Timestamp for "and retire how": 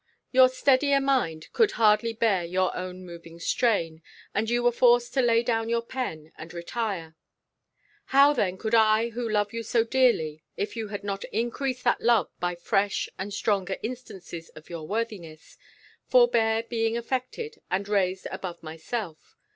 6.39-8.33